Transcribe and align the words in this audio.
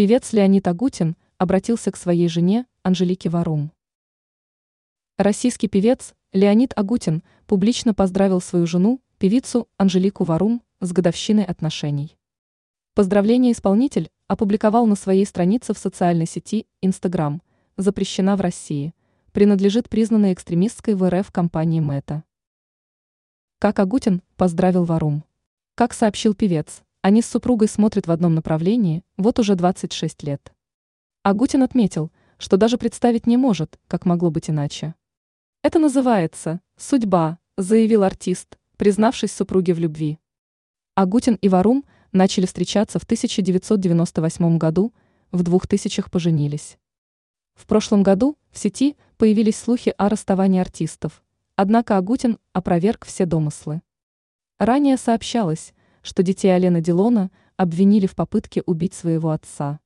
Певец 0.00 0.32
Леонид 0.32 0.66
Агутин 0.66 1.14
обратился 1.36 1.92
к 1.92 1.96
своей 1.98 2.26
жене 2.26 2.64
Анжелике 2.82 3.28
Варум. 3.28 3.70
Российский 5.18 5.68
певец 5.68 6.14
Леонид 6.32 6.72
Агутин 6.74 7.22
публично 7.46 7.92
поздравил 7.92 8.40
свою 8.40 8.66
жену, 8.66 9.02
певицу 9.18 9.68
Анжелику 9.76 10.24
Варум, 10.24 10.62
с 10.80 10.90
годовщиной 10.94 11.44
отношений. 11.44 12.16
Поздравление 12.94 13.52
исполнитель 13.52 14.08
опубликовал 14.26 14.86
на 14.86 14.94
своей 14.94 15.26
странице 15.26 15.74
в 15.74 15.78
социальной 15.78 16.24
сети 16.24 16.66
Instagram, 16.80 17.42
запрещена 17.76 18.36
в 18.36 18.40
России, 18.40 18.94
принадлежит 19.32 19.90
признанной 19.90 20.32
экстремистской 20.32 20.94
в 20.94 21.06
РФ 21.06 21.30
компании 21.30 21.80
Мета. 21.80 22.24
Как 23.58 23.78
Агутин 23.78 24.22
поздравил 24.38 24.84
Варум. 24.84 25.24
Как 25.74 25.92
сообщил 25.92 26.32
певец, 26.32 26.84
они 27.02 27.22
с 27.22 27.26
супругой 27.26 27.68
смотрят 27.68 28.06
в 28.06 28.10
одном 28.10 28.34
направлении 28.34 29.02
вот 29.16 29.38
уже 29.38 29.54
26 29.54 30.22
лет. 30.22 30.52
Агутин 31.22 31.62
отметил, 31.62 32.12
что 32.38 32.56
даже 32.56 32.78
представить 32.78 33.26
не 33.26 33.36
может, 33.36 33.78
как 33.86 34.06
могло 34.06 34.30
быть 34.30 34.50
иначе. 34.50 34.94
Это 35.62 35.78
называется 35.78 36.60
«судьба», 36.76 37.38
заявил 37.56 38.02
артист, 38.02 38.58
признавшись 38.76 39.32
супруге 39.32 39.74
в 39.74 39.78
любви. 39.78 40.18
Агутин 40.94 41.36
и 41.36 41.48
Варум 41.48 41.84
начали 42.12 42.46
встречаться 42.46 42.98
в 42.98 43.04
1998 43.04 44.58
году, 44.58 44.92
в 45.32 45.42
2000-х 45.42 46.10
поженились. 46.10 46.78
В 47.54 47.66
прошлом 47.66 48.02
году 48.02 48.36
в 48.50 48.58
сети 48.58 48.96
появились 49.16 49.58
слухи 49.58 49.94
о 49.96 50.08
расставании 50.08 50.60
артистов, 50.60 51.22
однако 51.56 51.96
Агутин 51.96 52.38
опроверг 52.52 53.04
все 53.04 53.26
домыслы. 53.26 53.82
Ранее 54.58 54.96
сообщалось, 54.96 55.74
что 56.02 56.22
детей 56.22 56.54
Алена 56.54 56.80
Дилона 56.80 57.30
обвинили 57.56 58.06
в 58.06 58.14
попытке 58.14 58.62
убить 58.66 58.94
своего 58.94 59.30
отца. 59.30 59.80